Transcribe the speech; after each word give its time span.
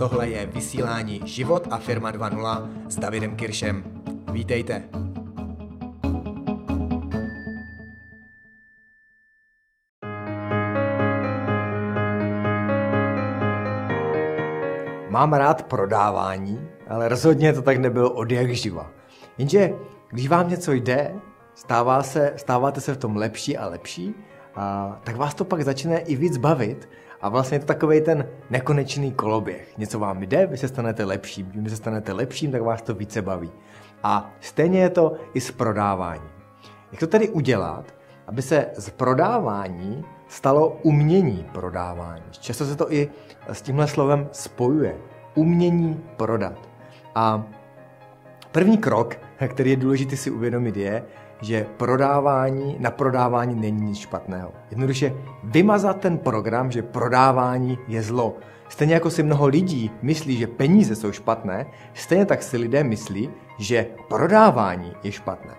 tohle 0.00 0.28
je 0.28 0.46
vysílání 0.46 1.20
Život 1.24 1.68
a 1.70 1.78
firma 1.78 2.12
2.0 2.12 2.68
s 2.88 2.96
Davidem 2.96 3.36
Kiršem. 3.36 3.84
Vítejte. 4.32 4.82
Mám 15.08 15.32
rád 15.32 15.62
prodávání, 15.62 16.68
ale 16.88 17.08
rozhodně 17.08 17.52
to 17.52 17.62
tak 17.62 17.76
nebylo 17.76 18.10
od 18.10 18.30
jak 18.30 18.50
živa. 18.50 18.90
Jenže 19.38 19.72
když 20.10 20.28
vám 20.28 20.48
něco 20.48 20.72
jde, 20.72 21.14
stává 21.54 22.02
se, 22.02 22.32
stáváte 22.36 22.80
se 22.80 22.94
v 22.94 22.98
tom 22.98 23.16
lepší 23.16 23.56
a 23.56 23.68
lepší, 23.68 24.14
a, 24.54 25.00
tak 25.04 25.16
vás 25.16 25.34
to 25.34 25.44
pak 25.44 25.62
začne 25.62 25.98
i 25.98 26.16
víc 26.16 26.36
bavit 26.36 26.88
a 27.22 27.28
vlastně 27.28 27.54
je 27.54 27.60
to 27.60 27.66
takový 27.66 28.00
ten 28.00 28.28
nekonečný 28.50 29.12
koloběh. 29.12 29.78
Něco 29.78 29.98
vám 29.98 30.22
jde, 30.22 30.46
vy 30.46 30.56
se 30.56 30.68
stanete 30.68 31.04
lepším. 31.04 31.46
Když 31.46 31.70
se 31.72 31.76
stanete 31.76 32.12
lepším, 32.12 32.52
tak 32.52 32.62
vás 32.62 32.82
to 32.82 32.94
více 32.94 33.22
baví. 33.22 33.50
A 34.02 34.30
stejně 34.40 34.80
je 34.80 34.90
to 34.90 35.12
i 35.34 35.40
s 35.40 35.50
prodáváním. 35.50 36.30
Jak 36.92 37.00
to 37.00 37.06
tedy 37.06 37.28
udělat, 37.28 37.84
aby 38.26 38.42
se 38.42 38.66
z 38.76 38.90
prodávání 38.90 40.04
stalo 40.28 40.78
umění 40.82 41.46
prodávání? 41.52 42.22
Často 42.30 42.64
se 42.64 42.76
to 42.76 42.92
i 42.92 43.08
s 43.48 43.62
tímhle 43.62 43.88
slovem 43.88 44.28
spojuje. 44.32 44.96
Umění 45.34 46.04
prodat. 46.16 46.68
A 47.14 47.44
první 48.52 48.78
krok, 48.78 49.18
který 49.48 49.70
je 49.70 49.76
důležité 49.76 50.16
si 50.16 50.30
uvědomit, 50.30 50.76
je, 50.76 51.02
že 51.40 51.66
prodávání, 51.76 52.76
na 52.78 52.90
prodávání 52.90 53.54
není 53.54 53.80
nic 53.80 53.98
špatného. 53.98 54.52
Jednoduše 54.70 55.14
vymazat 55.44 56.00
ten 56.00 56.18
program, 56.18 56.70
že 56.70 56.82
prodávání 56.82 57.78
je 57.88 58.02
zlo. 58.02 58.36
Stejně 58.68 58.94
jako 58.94 59.10
si 59.10 59.22
mnoho 59.22 59.46
lidí 59.46 59.90
myslí, 60.02 60.36
že 60.36 60.46
peníze 60.46 60.96
jsou 60.96 61.12
špatné, 61.12 61.66
stejně 61.94 62.26
tak 62.26 62.42
si 62.42 62.56
lidé 62.56 62.84
myslí, 62.84 63.30
že 63.58 63.86
prodávání 64.08 64.92
je 65.02 65.12
špatné. 65.12 65.54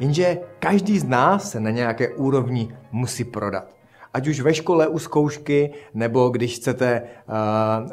Jenže 0.00 0.38
každý 0.58 0.98
z 0.98 1.04
nás 1.04 1.50
se 1.50 1.60
na 1.60 1.70
nějaké 1.70 2.08
úrovni 2.08 2.68
musí 2.92 3.24
prodat. 3.24 3.77
Ať 4.18 4.28
už 4.28 4.40
ve 4.40 4.54
škole 4.54 4.88
u 4.88 4.98
zkoušky, 4.98 5.70
nebo 5.94 6.28
když 6.28 6.56
chcete, 6.56 7.02
uh, 7.02 7.34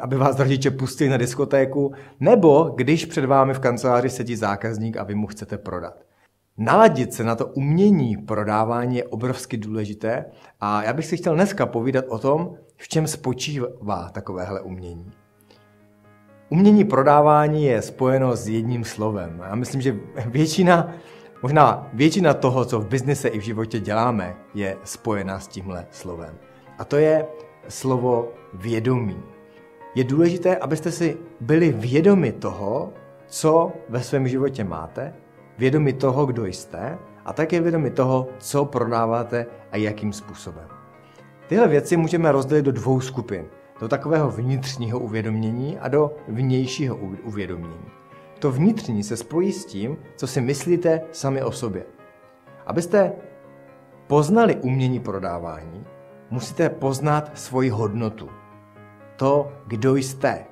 aby 0.00 0.16
vás 0.16 0.38
rodiče 0.38 0.70
pustili 0.70 1.10
na 1.10 1.16
diskotéku, 1.16 1.92
nebo 2.20 2.64
když 2.76 3.04
před 3.04 3.24
vámi 3.24 3.54
v 3.54 3.58
kanceláři 3.58 4.10
sedí 4.10 4.36
zákazník 4.36 4.96
a 4.96 5.04
vy 5.04 5.14
mu 5.14 5.26
chcete 5.26 5.58
prodat. 5.58 5.94
Naladit 6.58 7.14
se 7.14 7.24
na 7.24 7.34
to 7.34 7.46
umění 7.46 8.16
prodávání 8.16 8.96
je 8.96 9.04
obrovsky 9.04 9.56
důležité 9.56 10.24
a 10.60 10.82
já 10.82 10.92
bych 10.92 11.06
si 11.06 11.16
chtěl 11.16 11.34
dneska 11.34 11.66
povídat 11.66 12.04
o 12.08 12.18
tom, 12.18 12.54
v 12.76 12.88
čem 12.88 13.06
spočívá 13.06 14.10
takovéhle 14.12 14.60
umění. 14.60 15.10
Umění 16.48 16.84
prodávání 16.84 17.64
je 17.64 17.82
spojeno 17.82 18.36
s 18.36 18.48
jedním 18.48 18.84
slovem. 18.84 19.42
Já 19.48 19.54
myslím, 19.54 19.80
že 19.80 19.96
většina, 20.26 20.94
možná 21.42 21.88
většina 21.92 22.34
toho, 22.34 22.64
co 22.64 22.80
v 22.80 22.86
biznise 22.86 23.28
i 23.28 23.38
v 23.38 23.42
životě 23.42 23.80
děláme, 23.80 24.36
je 24.54 24.76
spojena 24.84 25.40
s 25.40 25.48
tímhle 25.48 25.86
slovem. 25.90 26.34
A 26.78 26.84
to 26.84 26.96
je 26.96 27.26
slovo 27.68 28.32
vědomí. 28.54 29.22
Je 29.94 30.04
důležité, 30.04 30.56
abyste 30.56 30.90
si 30.90 31.16
byli 31.40 31.72
vědomi 31.72 32.32
toho, 32.32 32.92
co 33.26 33.72
ve 33.88 34.02
svém 34.02 34.28
životě 34.28 34.64
máte, 34.64 35.14
vědomi 35.58 35.92
toho, 35.92 36.26
kdo 36.26 36.46
jste 36.46 36.98
a 37.24 37.32
také 37.32 37.60
vědomi 37.60 37.90
toho, 37.90 38.28
co 38.38 38.64
prodáváte 38.64 39.46
a 39.72 39.76
jakým 39.76 40.12
způsobem. 40.12 40.68
Tyhle 41.48 41.68
věci 41.68 41.96
můžeme 41.96 42.32
rozdělit 42.32 42.62
do 42.62 42.72
dvou 42.72 43.00
skupin. 43.00 43.44
Do 43.80 43.88
takového 43.88 44.30
vnitřního 44.30 44.98
uvědomění 44.98 45.78
a 45.78 45.88
do 45.88 46.16
vnějšího 46.28 46.96
uvědomění. 47.24 47.90
To 48.38 48.52
vnitřní 48.52 49.02
se 49.02 49.16
spojí 49.16 49.52
s 49.52 49.64
tím, 49.64 49.96
co 50.16 50.26
si 50.26 50.40
myslíte 50.40 51.00
sami 51.12 51.42
o 51.42 51.52
sobě. 51.52 51.84
Abyste 52.66 53.12
poznali 54.06 54.56
umění 54.56 55.00
prodávání, 55.00 55.84
musíte 56.30 56.70
poznat 56.70 57.38
svoji 57.38 57.70
hodnotu. 57.70 58.28
To, 59.16 59.52
kdo 59.66 59.96
jste, 59.96 60.44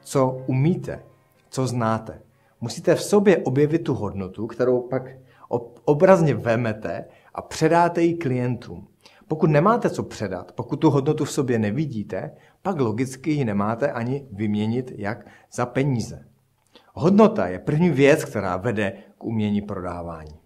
co 0.00 0.44
umíte, 0.46 1.02
co 1.50 1.66
znáte. 1.66 2.22
Musíte 2.60 2.94
v 2.94 3.02
sobě 3.02 3.38
objevit 3.38 3.78
tu 3.78 3.94
hodnotu, 3.94 4.46
kterou 4.46 4.80
pak 4.80 5.02
obrazně 5.84 6.34
vemete 6.34 7.04
a 7.34 7.42
předáte 7.42 8.02
ji 8.02 8.14
klientům. 8.14 8.88
Pokud 9.28 9.50
nemáte 9.50 9.90
co 9.90 10.02
předat, 10.02 10.52
pokud 10.52 10.76
tu 10.76 10.90
hodnotu 10.90 11.24
v 11.24 11.32
sobě 11.32 11.58
nevidíte, 11.58 12.30
pak 12.62 12.80
logicky 12.80 13.30
ji 13.30 13.44
nemáte 13.44 13.92
ani 13.92 14.26
vyměnit 14.32 14.92
jak 14.96 15.26
za 15.52 15.66
peníze. 15.66 16.24
Hodnota 17.00 17.46
je 17.46 17.58
první 17.58 17.90
věc, 17.90 18.24
která 18.24 18.56
vede 18.56 18.92
k 19.18 19.24
umění 19.24 19.62
prodávání. 19.62 20.38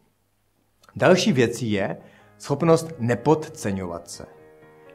Další 0.97 1.33
věcí 1.33 1.73
je 1.73 1.97
schopnost 2.39 2.93
nepodceňovat 2.99 4.11
se. 4.11 4.27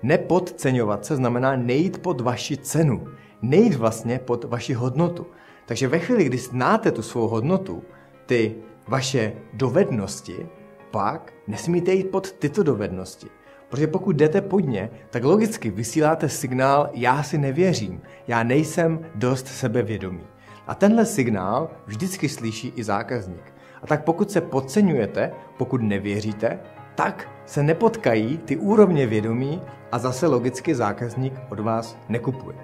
Nepodceňovat 0.03 1.06
se 1.06 1.16
znamená 1.16 1.56
nejít 1.56 2.01
pod 2.01 2.22
vaši 2.22 2.57
cenu, 2.57 3.07
nejít 3.41 3.73
vlastně 3.73 4.19
pod 4.19 4.44
vaši 4.44 4.73
hodnotu. 4.73 5.28
Takže 5.66 5.88
ve 5.88 6.00
chvíli, 6.00 6.23
kdy 6.23 6.38
znáte 6.38 6.91
tu 6.91 7.01
svou 7.01 7.28
hodnotu, 7.28 7.84
ty 8.25 8.56
vaše 8.88 9.34
dovednosti, 9.53 10.50
pak 10.91 11.34
nesmíte 11.47 11.91
jít 11.91 12.12
pod 12.12 12.31
tyto 12.31 12.63
dovednosti. 12.63 13.28
Protože 13.69 13.88
pokud 13.88 14.16
jdete 14.16 14.41
pod 14.41 14.59
ně, 14.59 14.89
tak 15.09 15.24
logicky 15.24 15.69
vysíláte 15.69 16.29
signál 16.29 16.89
já 16.94 17.24
si 17.24 17.38
nevěřím, 17.38 18.01
já 18.28 18.44
nejsem 18.44 19.00
dost 19.16 19.47
sebevědomý. 19.47 20.36
A 20.67 20.75
tenhle 20.75 21.05
signál 21.05 21.69
vždycky 21.85 22.29
slyší 22.29 22.73
i 22.75 22.83
zákazník. 22.83 23.53
A 23.83 23.88
tak 23.88 24.03
pokud 24.03 24.31
se 24.31 24.41
podceňujete, 24.41 25.31
pokud 25.57 25.81
nevěříte, 25.81 26.59
tak 26.95 27.29
se 27.45 27.63
nepotkají 27.63 28.38
ty 28.38 28.57
úrovně 28.57 29.07
vědomí 29.07 29.61
a 29.91 30.00
zase 30.00 30.27
logicky 30.27 30.75
zákazník 30.75 31.33
od 31.50 31.59
vás 31.59 31.97
nekupuje. 32.09 32.57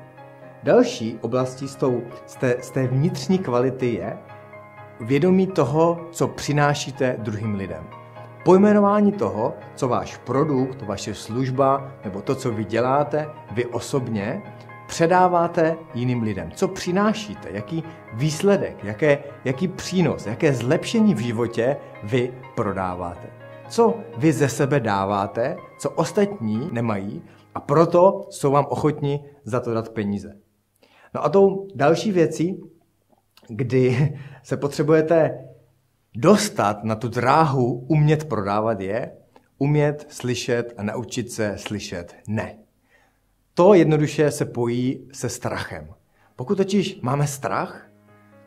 Další 0.64 1.18
oblastí 1.22 1.68
z, 1.68 1.76
tou, 1.76 2.02
z, 2.26 2.36
té, 2.36 2.56
z 2.62 2.72
té 2.72 2.88
vnitřní 2.88 3.38
kvality 3.40 3.94
je 3.94 4.18
vědomí 5.02 5.48
toho, 5.48 6.08
co 6.12 6.28
přinášíte 6.28 7.16
druhým 7.20 7.56
lidem. 7.56 7.84
Pojmenování 8.46 9.12
toho, 9.12 9.54
co 9.76 9.88
váš 9.88 10.18
produkt, 10.18 10.82
vaše 10.82 11.14
služba 11.14 11.92
nebo 12.04 12.22
to, 12.22 12.36
co 12.36 12.52
vy 12.52 12.66
děláte, 12.66 13.30
vy 13.52 13.66
osobně, 13.66 14.42
předáváte 14.94 15.78
jiným 15.94 16.22
lidem. 16.22 16.52
Co 16.52 16.68
přinášíte, 16.68 17.50
jaký 17.52 17.84
výsledek, 18.14 18.84
jaké, 18.84 19.24
jaký 19.46 19.68
přínos, 19.68 20.26
jaké 20.26 20.54
zlepšení 20.54 21.16
v 21.16 21.20
životě 21.20 21.78
vy 22.04 22.34
prodáváte. 22.56 23.28
Co 23.70 24.00
vy 24.18 24.34
ze 24.34 24.50
sebe 24.50 24.80
dáváte, 24.80 25.58
co 25.80 25.90
ostatní 25.90 26.70
nemají 26.72 27.22
a 27.56 27.60
proto 27.60 28.28
jsou 28.30 28.52
vám 28.52 28.66
ochotni 28.70 29.26
za 29.44 29.60
to 29.60 29.74
dát 29.74 29.90
peníze. 29.90 30.34
No 31.14 31.26
a 31.26 31.30
tou 31.30 31.68
další 31.76 32.12
věcí, 32.12 32.62
kdy 33.48 34.14
se 34.44 34.58
potřebujete 34.58 35.48
dostat 36.16 36.84
na 36.84 36.96
tu 36.96 37.08
dráhu 37.08 37.86
umět 37.90 38.24
prodávat 38.24 38.80
je, 38.80 39.12
umět 39.58 40.06
slyšet 40.10 40.74
a 40.78 40.84
naučit 40.84 41.32
se 41.32 41.56
slyšet 41.58 42.16
ne. 42.28 42.63
To 43.54 43.74
jednoduše 43.74 44.32
se 44.32 44.46
pojí 44.46 45.08
se 45.14 45.30
strachem. 45.30 45.88
Pokud 46.36 46.56
totiž 46.56 47.00
máme 47.02 47.28
strach, 47.28 47.88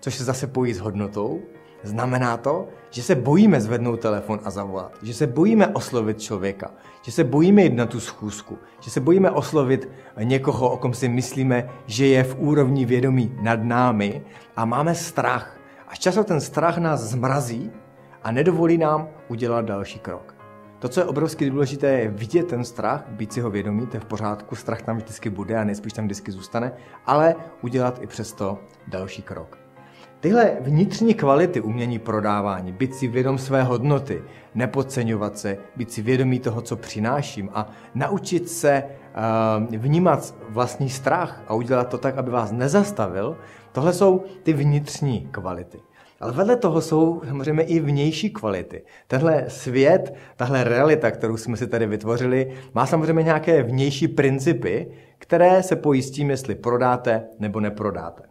což 0.00 0.14
se 0.14 0.24
zase 0.24 0.46
pojí 0.46 0.74
s 0.74 0.78
hodnotou, 0.78 1.42
Znamená 1.82 2.36
to, 2.36 2.68
že 2.90 3.02
se 3.02 3.14
bojíme 3.14 3.60
zvednout 3.60 4.00
telefon 4.00 4.40
a 4.44 4.50
zavolat, 4.50 4.92
že 5.02 5.14
se 5.14 5.26
bojíme 5.26 5.66
oslovit 5.68 6.20
člověka, 6.20 6.70
že 7.02 7.12
se 7.12 7.24
bojíme 7.24 7.62
jít 7.62 7.74
na 7.74 7.86
tu 7.86 8.00
schůzku, 8.00 8.58
že 8.80 8.90
se 8.90 9.00
bojíme 9.00 9.30
oslovit 9.30 9.88
někoho, 10.22 10.70
o 10.70 10.76
kom 10.76 10.94
si 10.94 11.08
myslíme, 11.08 11.68
že 11.86 12.06
je 12.06 12.24
v 12.24 12.36
úrovni 12.38 12.84
vědomí 12.84 13.38
nad 13.42 13.62
námi 13.62 14.22
a 14.56 14.64
máme 14.64 14.94
strach. 14.94 15.60
A 15.88 15.94
často 15.94 16.24
ten 16.24 16.40
strach 16.40 16.78
nás 16.78 17.00
zmrazí 17.00 17.70
a 18.22 18.32
nedovolí 18.32 18.78
nám 18.78 19.08
udělat 19.28 19.64
další 19.64 19.98
krok. 19.98 20.35
To, 20.78 20.88
co 20.88 21.00
je 21.00 21.06
obrovsky 21.06 21.50
důležité, 21.50 21.86
je 21.86 22.08
vidět 22.08 22.46
ten 22.46 22.64
strach, 22.64 23.04
být 23.08 23.32
si 23.32 23.40
ho 23.40 23.50
vědomý, 23.50 23.86
to 23.86 23.96
je 23.96 24.00
v 24.00 24.04
pořádku, 24.04 24.56
strach 24.56 24.82
tam 24.82 24.96
vždycky 24.96 25.30
bude 25.30 25.56
a 25.56 25.64
nejspíš 25.64 25.92
tam 25.92 26.04
vždycky 26.04 26.32
zůstane, 26.32 26.72
ale 27.06 27.34
udělat 27.62 28.02
i 28.02 28.06
přesto 28.06 28.58
další 28.88 29.22
krok. 29.22 29.58
Tyhle 30.20 30.56
vnitřní 30.60 31.14
kvality 31.14 31.60
umění 31.60 31.98
prodávání, 31.98 32.72
být 32.72 32.94
si 32.94 33.08
vědom 33.08 33.38
své 33.38 33.62
hodnoty, 33.62 34.22
nepodceňovat 34.54 35.38
se, 35.38 35.58
být 35.76 35.92
si 35.92 36.02
vědomý 36.02 36.38
toho, 36.38 36.62
co 36.62 36.76
přináším 36.76 37.50
a 37.54 37.68
naučit 37.94 38.48
se 38.48 38.84
uh, 39.68 39.76
vnímat 39.76 40.34
vlastní 40.48 40.90
strach 40.90 41.42
a 41.48 41.54
udělat 41.54 41.88
to 41.88 41.98
tak, 41.98 42.18
aby 42.18 42.30
vás 42.30 42.52
nezastavil, 42.52 43.36
tohle 43.72 43.92
jsou 43.92 44.24
ty 44.42 44.52
vnitřní 44.52 45.28
kvality. 45.30 45.80
Ale 46.20 46.32
vedle 46.32 46.56
toho 46.56 46.80
jsou 46.80 47.22
samozřejmě 47.28 47.62
i 47.62 47.80
vnější 47.80 48.30
kvality. 48.30 48.84
Tenhle 49.06 49.44
svět, 49.48 50.14
tahle 50.36 50.64
realita, 50.64 51.10
kterou 51.10 51.36
jsme 51.36 51.56
si 51.56 51.66
tady 51.66 51.86
vytvořili, 51.86 52.52
má 52.74 52.86
samozřejmě 52.86 53.22
nějaké 53.22 53.62
vnější 53.62 54.08
principy, 54.08 54.88
které 55.18 55.62
se 55.62 55.76
pojí 55.76 56.02
s 56.02 56.10
tím, 56.10 56.30
jestli 56.30 56.54
prodáte 56.54 57.24
nebo 57.38 57.60
neprodáte. 57.60 58.22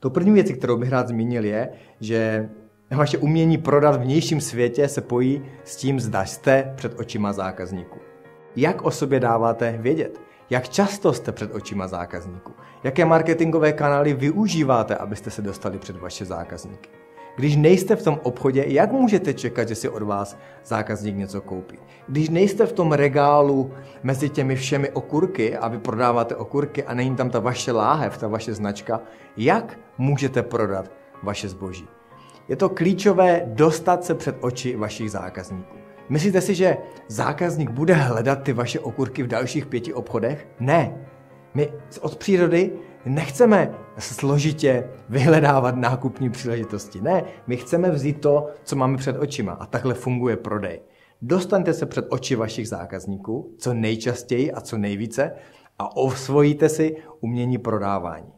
To 0.00 0.10
první 0.10 0.32
věc, 0.32 0.50
kterou 0.50 0.76
bych 0.76 0.90
rád 0.90 1.08
zmínil, 1.08 1.44
je, 1.44 1.68
že 2.00 2.48
vaše 2.90 3.18
umění 3.18 3.58
prodat 3.58 3.96
v 3.96 4.00
vnějším 4.00 4.40
světě 4.40 4.88
se 4.88 5.00
pojí 5.00 5.42
s 5.64 5.76
tím, 5.76 6.00
zda 6.00 6.24
jste 6.24 6.72
před 6.76 7.00
očima 7.00 7.32
zákazníků. 7.32 7.98
Jak 8.56 8.82
o 8.82 8.90
sobě 8.90 9.20
dáváte 9.20 9.78
vědět? 9.80 10.20
Jak 10.50 10.68
často 10.68 11.12
jste 11.12 11.32
před 11.32 11.54
očima 11.54 11.88
zákazníků? 11.88 12.52
Jaké 12.84 13.04
marketingové 13.04 13.72
kanály 13.72 14.14
využíváte, 14.14 14.96
abyste 14.96 15.30
se 15.30 15.42
dostali 15.42 15.78
před 15.78 15.96
vaše 15.96 16.24
zákazníky? 16.24 16.90
Když 17.36 17.56
nejste 17.56 17.96
v 17.96 18.02
tom 18.02 18.20
obchodě, 18.22 18.64
jak 18.68 18.92
můžete 18.92 19.34
čekat, 19.34 19.68
že 19.68 19.74
si 19.74 19.88
od 19.88 20.02
vás 20.02 20.38
zákazník 20.64 21.16
něco 21.16 21.40
koupí? 21.40 21.78
Když 22.08 22.28
nejste 22.28 22.66
v 22.66 22.72
tom 22.72 22.92
regálu 22.92 23.70
mezi 24.02 24.28
těmi 24.28 24.56
všemi 24.56 24.90
okurky 24.90 25.56
a 25.56 25.68
vy 25.68 25.78
prodáváte 25.78 26.36
okurky 26.36 26.84
a 26.84 26.94
není 26.94 27.16
tam 27.16 27.30
ta 27.30 27.40
vaše 27.40 27.72
láhev, 27.72 28.18
ta 28.18 28.28
vaše 28.28 28.54
značka, 28.54 29.00
jak 29.36 29.78
můžete 29.98 30.42
prodat 30.42 30.90
vaše 31.22 31.48
zboží? 31.48 31.88
Je 32.48 32.56
to 32.56 32.68
klíčové 32.68 33.42
dostat 33.46 34.04
se 34.04 34.14
před 34.14 34.36
oči 34.40 34.76
vašich 34.76 35.10
zákazníků. 35.10 35.85
Myslíte 36.08 36.40
si, 36.40 36.54
že 36.54 36.76
zákazník 37.08 37.70
bude 37.70 37.94
hledat 37.94 38.42
ty 38.42 38.52
vaše 38.52 38.80
okurky 38.80 39.22
v 39.22 39.26
dalších 39.26 39.66
pěti 39.66 39.94
obchodech? 39.94 40.48
Ne. 40.60 41.08
My 41.54 41.68
od 42.00 42.16
přírody 42.16 42.72
nechceme 43.06 43.74
složitě 43.98 44.90
vyhledávat 45.08 45.76
nákupní 45.76 46.30
příležitosti. 46.30 47.00
Ne, 47.00 47.24
my 47.46 47.56
chceme 47.56 47.90
vzít 47.90 48.20
to, 48.20 48.46
co 48.64 48.76
máme 48.76 48.96
před 48.96 49.16
očima 49.18 49.52
a 49.52 49.66
takhle 49.66 49.94
funguje 49.94 50.36
prodej. 50.36 50.80
Dostaňte 51.22 51.74
se 51.74 51.86
před 51.86 52.06
oči 52.08 52.36
vašich 52.36 52.68
zákazníků, 52.68 53.54
co 53.58 53.74
nejčastěji 53.74 54.52
a 54.52 54.60
co 54.60 54.78
nejvíce 54.78 55.32
a 55.78 55.96
osvojíte 55.96 56.68
si 56.68 56.96
umění 57.20 57.58
prodávání. 57.58 58.32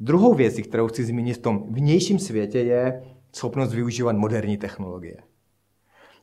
Druhou 0.00 0.34
věcí, 0.34 0.62
kterou 0.62 0.88
chci 0.88 1.04
zmínit 1.04 1.34
v 1.34 1.42
tom 1.42 1.66
vnějším 1.70 2.18
světě, 2.18 2.58
je 2.58 3.02
schopnost 3.32 3.74
využívat 3.74 4.16
moderní 4.16 4.56
technologie. 4.56 5.16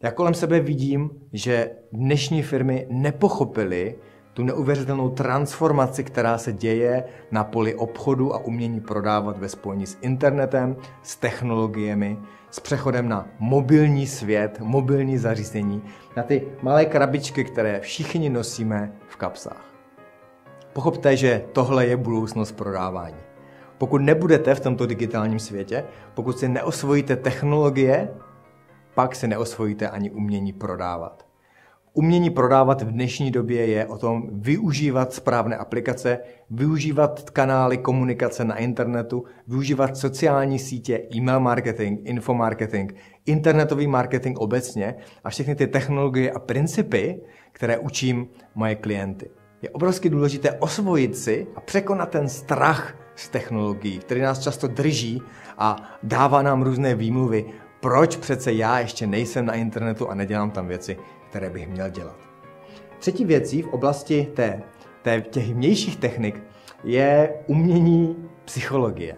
Já 0.04 0.12
kolem 0.12 0.34
sebe 0.34 0.60
vidím, 0.60 1.10
že 1.34 1.70
dnešní 1.92 2.44
firmy 2.44 2.88
nepochopily 2.90 3.96
tu 4.34 4.44
neuvěřitelnou 4.44 5.10
transformaci, 5.10 6.04
která 6.04 6.38
se 6.38 6.54
děje 6.54 7.04
na 7.32 7.44
poli 7.44 7.76
obchodu 7.76 8.36
a 8.36 8.38
umění 8.38 8.82
prodávat 8.82 9.38
ve 9.38 9.50
spojení 9.50 9.88
s 9.88 9.98
internetem, 10.02 10.76
s 11.04 11.16
technologiemi, 11.16 12.18
s 12.52 12.60
přechodem 12.60 13.10
na 13.10 13.28
mobilní 13.40 14.08
svět, 14.08 14.60
mobilní 14.60 15.18
zařízení, 15.18 15.82
na 16.18 16.24
ty 16.24 16.44
malé 16.62 16.86
krabičky, 16.86 17.44
které 17.44 17.80
všichni 17.80 18.30
nosíme 18.30 18.92
v 19.08 19.16
kapsách. 19.16 19.66
Pochopte, 20.74 21.18
že 21.18 21.46
tohle 21.54 21.86
je 21.88 21.98
budoucnost 21.98 22.52
prodávání. 22.52 23.22
Pokud 23.78 23.98
nebudete 23.98 24.56
v 24.56 24.60
tomto 24.60 24.86
digitálním 24.86 25.40
světě, 25.40 25.86
pokud 26.14 26.40
si 26.40 26.48
neosvojíte 26.48 27.16
technologie, 27.16 28.10
pak 28.96 29.16
si 29.16 29.28
neosvojíte 29.28 29.90
ani 29.90 30.12
umění 30.12 30.54
prodávat. 30.54 31.26
Umění 31.96 32.30
prodávat 32.30 32.82
v 32.82 32.92
dnešní 32.92 33.32
době 33.32 33.66
je 33.66 33.86
o 33.86 33.98
tom 33.98 34.30
využívat 34.32 35.14
správné 35.14 35.58
aplikace, 35.58 36.20
využívat 36.50 37.30
kanály 37.30 37.78
komunikace 37.78 38.46
na 38.46 38.58
internetu, 38.58 39.24
využívat 39.48 39.98
sociální 39.98 40.60
sítě, 40.60 41.04
e-mail 41.16 41.40
marketing, 41.40 42.00
infomarketing, 42.04 42.96
internetový 43.26 43.88
marketing 43.88 44.40
obecně 44.40 44.96
a 45.24 45.30
všechny 45.30 45.56
ty 45.56 45.68
technologie 45.68 46.32
a 46.32 46.40
principy, 46.40 47.22
které 47.52 47.78
učím 47.78 48.28
moje 48.56 48.76
klienty. 48.76 49.30
Je 49.62 49.70
obrovsky 49.70 50.10
důležité 50.10 50.52
osvojit 50.52 51.18
si 51.18 51.48
a 51.56 51.62
překonat 51.62 52.10
ten 52.10 52.30
strach 52.30 52.96
z 53.16 53.30
technologií, 53.30 54.00
který 54.00 54.22
nás 54.22 54.40
často 54.40 54.68
drží 54.68 55.22
a 55.58 55.76
dává 56.04 56.42
nám 56.42 56.62
různé 56.62 56.96
výmluvy, 56.96 57.46
proč 57.84 58.16
přece 58.16 58.54
já 58.54 58.80
ještě 58.80 59.08
nejsem 59.08 59.46
na 59.46 59.54
internetu 59.54 60.10
a 60.10 60.16
nedělám 60.16 60.52
tam 60.52 60.68
věci, 60.68 60.98
které 61.30 61.50
bych 61.50 61.68
měl 61.68 61.90
dělat. 61.90 62.16
Třetí 63.00 63.26
věcí 63.26 63.62
v 63.62 63.68
oblasti 63.68 64.28
té, 64.34 64.62
té, 65.02 65.22
těch 65.22 65.54
vnějších 65.54 65.98
technik 65.98 66.44
je 66.84 67.34
umění 67.48 68.30
psychologie. 68.46 69.18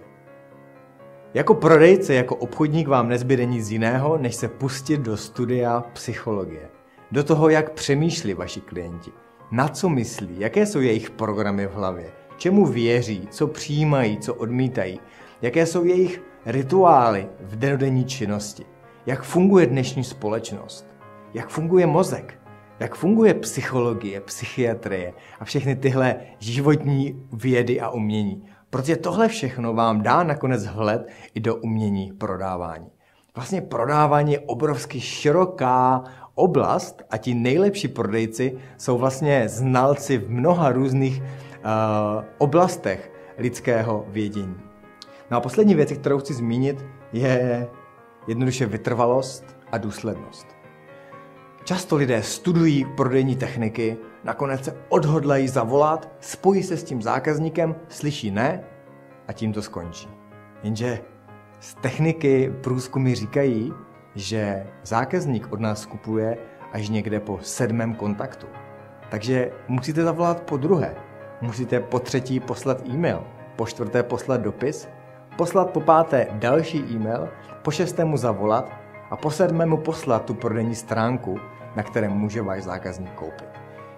Jako 1.33 1.53
prodejce, 1.53 2.13
jako 2.13 2.35
obchodník 2.35 2.87
vám 2.87 3.09
nezbyde 3.09 3.45
nic 3.45 3.69
jiného, 3.69 4.17
než 4.17 4.35
se 4.35 4.47
pustit 4.47 5.01
do 5.01 5.17
studia 5.17 5.83
psychologie. 5.93 6.69
Do 7.11 7.23
toho, 7.23 7.49
jak 7.49 7.71
přemýšlí 7.71 8.33
vaši 8.33 8.61
klienti, 8.61 9.11
na 9.51 9.67
co 9.67 9.89
myslí, 9.89 10.39
jaké 10.39 10.65
jsou 10.65 10.79
jejich 10.79 11.09
programy 11.09 11.67
v 11.67 11.73
hlavě, 11.73 12.11
čemu 12.37 12.65
věří, 12.65 13.27
co 13.31 13.47
přijímají, 13.47 14.17
co 14.17 14.33
odmítají, 14.35 14.99
jaké 15.41 15.65
jsou 15.65 15.85
jejich 15.85 16.21
rituály 16.45 17.29
v 17.41 17.55
denodenní 17.55 18.05
činnosti, 18.05 18.65
jak 19.05 19.23
funguje 19.23 19.65
dnešní 19.65 20.03
společnost, 20.03 20.87
jak 21.33 21.49
funguje 21.49 21.85
mozek, 21.85 22.39
jak 22.79 22.95
funguje 22.95 23.33
psychologie, 23.33 24.21
psychiatrie 24.21 25.13
a 25.39 25.45
všechny 25.45 25.75
tyhle 25.75 26.15
životní 26.39 27.27
vědy 27.33 27.81
a 27.81 27.89
umění. 27.89 28.43
Protože 28.69 28.95
tohle 28.95 29.27
všechno 29.27 29.73
vám 29.73 30.01
dá 30.01 30.23
nakonec 30.23 30.67
vhled 30.67 31.07
i 31.33 31.39
do 31.39 31.55
umění 31.55 32.11
prodávání. 32.17 32.87
Vlastně 33.35 33.61
prodávání 33.61 34.31
je 34.31 34.39
obrovsky 34.39 34.99
široká 35.01 36.03
oblast 36.35 37.03
a 37.09 37.17
ti 37.17 37.33
nejlepší 37.33 37.87
prodejci 37.87 38.57
jsou 38.77 38.97
vlastně 38.97 39.49
znalci 39.49 40.17
v 40.17 40.29
mnoha 40.29 40.71
různých 40.71 41.21
uh, 41.21 42.23
oblastech 42.37 43.11
lidského 43.37 44.05
vědění. 44.07 44.55
No 45.31 45.37
a 45.37 45.41
poslední 45.41 45.75
věc, 45.75 45.91
kterou 45.91 46.19
chci 46.19 46.33
zmínit, 46.33 46.85
je 47.13 47.67
jednoduše 48.27 48.65
vytrvalost 48.65 49.57
a 49.71 49.77
důslednost. 49.77 50.47
Často 51.63 51.95
lidé 51.95 52.23
studují 52.23 52.85
prodejní 52.97 53.35
techniky, 53.35 53.97
nakonec 54.23 54.63
se 54.63 54.77
odhodlají 54.89 55.47
zavolat, 55.47 56.11
spojí 56.19 56.63
se 56.63 56.77
s 56.77 56.83
tím 56.83 57.01
zákazníkem, 57.01 57.75
slyší 57.89 58.31
ne 58.31 58.63
a 59.27 59.33
tím 59.33 59.53
to 59.53 59.61
skončí. 59.61 60.09
Jenže 60.63 60.99
z 61.59 61.73
techniky 61.73 62.53
průzkumy 62.63 63.15
říkají, 63.15 63.73
že 64.15 64.67
zákazník 64.83 65.51
od 65.51 65.59
nás 65.59 65.85
kupuje 65.85 66.37
až 66.73 66.89
někde 66.89 67.19
po 67.19 67.39
sedmém 67.41 67.95
kontaktu. 67.95 68.47
Takže 69.09 69.51
musíte 69.67 70.03
zavolat 70.03 70.41
po 70.41 70.57
druhé, 70.57 70.95
musíte 71.41 71.79
po 71.79 71.99
třetí 71.99 72.39
poslat 72.39 72.87
e-mail, 72.89 73.23
po 73.55 73.65
čtvrté 73.65 74.03
poslat 74.03 74.41
dopis, 74.41 74.87
poslat 75.35 75.69
po 75.69 75.81
páté 75.81 76.27
další 76.31 76.77
e-mail, 76.77 77.29
po 77.61 77.71
šestému 77.71 78.17
zavolat 78.17 78.71
a 79.11 79.15
po 79.15 79.31
sedmému 79.31 79.77
poslat 79.77 80.25
tu 80.25 80.33
prodejní 80.33 80.75
stránku, 80.75 81.39
na 81.75 81.83
které 81.83 82.09
může 82.09 82.41
váš 82.41 82.63
zákazník 82.63 83.11
koupit. 83.11 83.47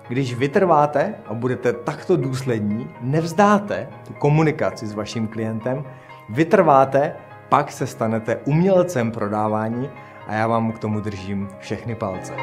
Když 0.08 0.36
vytrváte 0.36 1.16
a 1.26 1.34
budete 1.34 1.74
takto 1.74 2.18
důslední, 2.18 2.90
nevzdáte 3.02 3.88
tu 4.08 4.14
komunikaci 4.14 4.88
s 4.88 4.94
vaším 4.94 5.28
klientem, 5.28 5.84
vytrváte, 6.30 7.16
pak 7.50 7.72
se 7.72 7.88
stanete 7.88 8.36
umělcem 8.36 9.12
prodávání 9.12 9.90
a 10.28 10.34
já 10.34 10.48
vám 10.48 10.72
k 10.72 10.80
tomu 10.80 11.00
držím 11.00 11.50
všechny 11.60 11.96
palce. 11.96 12.34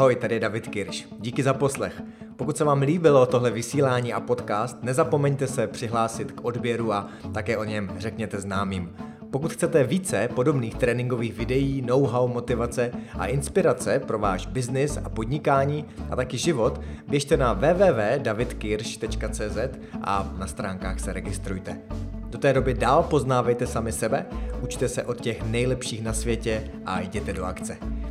Ahoj, 0.00 0.16
tady 0.16 0.34
je 0.34 0.40
David 0.40 0.68
Kirš. 0.68 1.08
Díky 1.18 1.42
za 1.42 1.54
poslech. 1.54 2.02
Pokud 2.36 2.56
se 2.56 2.64
vám 2.64 2.82
líbilo 2.82 3.26
tohle 3.26 3.50
vysílání 3.50 4.12
a 4.12 4.20
podcast, 4.20 4.82
nezapomeňte 4.82 5.46
se 5.46 5.66
přihlásit 5.66 6.32
k 6.32 6.44
odběru 6.44 6.92
a 6.92 7.08
také 7.34 7.56
o 7.56 7.64
něm 7.64 7.90
řekněte 7.98 8.40
známým. 8.40 8.96
Pokud 9.30 9.52
chcete 9.52 9.84
více 9.84 10.28
podobných 10.34 10.74
tréninkových 10.74 11.34
videí, 11.34 11.82
know-how, 11.82 12.28
motivace 12.28 12.92
a 13.18 13.26
inspirace 13.26 13.98
pro 13.98 14.18
váš 14.18 14.46
biznis 14.46 14.98
a 15.04 15.08
podnikání 15.08 15.84
a 16.10 16.16
taky 16.16 16.38
život, 16.38 16.80
běžte 17.08 17.36
na 17.36 17.52
www.davidkirsch.cz 17.52 19.58
a 20.02 20.34
na 20.38 20.46
stránkách 20.46 21.00
se 21.00 21.12
registrujte. 21.12 21.80
Do 22.30 22.38
té 22.38 22.52
doby 22.52 22.74
dál 22.74 23.02
poznávejte 23.02 23.66
sami 23.66 23.92
sebe, 23.92 24.26
učte 24.60 24.88
se 24.88 25.04
od 25.04 25.20
těch 25.20 25.42
nejlepších 25.42 26.02
na 26.02 26.12
světě 26.12 26.70
a 26.86 27.00
jděte 27.00 27.32
do 27.32 27.44
akce. 27.44 27.99